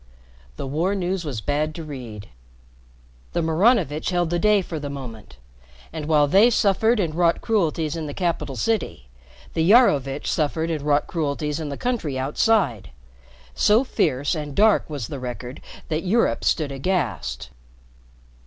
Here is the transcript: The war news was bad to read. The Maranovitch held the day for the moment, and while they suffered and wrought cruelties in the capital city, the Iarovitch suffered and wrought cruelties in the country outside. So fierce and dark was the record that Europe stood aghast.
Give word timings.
The 0.55 0.65
war 0.65 0.95
news 0.95 1.23
was 1.23 1.41
bad 1.41 1.75
to 1.75 1.83
read. 1.83 2.27
The 3.33 3.43
Maranovitch 3.43 4.09
held 4.09 4.31
the 4.31 4.39
day 4.39 4.63
for 4.63 4.79
the 4.79 4.89
moment, 4.89 5.37
and 5.93 6.07
while 6.07 6.25
they 6.27 6.49
suffered 6.49 6.99
and 6.99 7.13
wrought 7.13 7.41
cruelties 7.41 7.95
in 7.95 8.07
the 8.07 8.13
capital 8.15 8.55
city, 8.55 9.09
the 9.53 9.61
Iarovitch 9.69 10.25
suffered 10.25 10.71
and 10.71 10.81
wrought 10.81 11.05
cruelties 11.05 11.59
in 11.59 11.69
the 11.69 11.77
country 11.77 12.17
outside. 12.17 12.89
So 13.53 13.83
fierce 13.83 14.33
and 14.33 14.55
dark 14.55 14.89
was 14.89 15.05
the 15.07 15.19
record 15.19 15.61
that 15.89 16.01
Europe 16.01 16.43
stood 16.45 16.71
aghast. 16.71 17.51